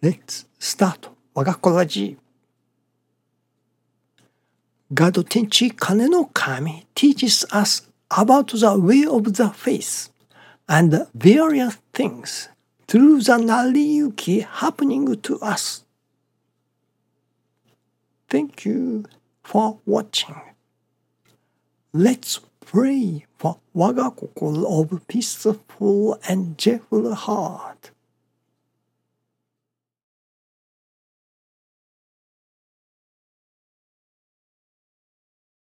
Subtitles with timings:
[0.00, 2.16] Let's start 我が子ラジ
[4.94, 10.12] ガド天地金の神 teaches us about the way of the faith
[10.68, 12.48] and various things
[12.86, 15.84] through the 成り行き happening to us.
[18.28, 19.02] Thank you
[19.42, 20.36] for watching.
[21.92, 27.97] Let's pray for 我が心 of peaceful and joyful heart.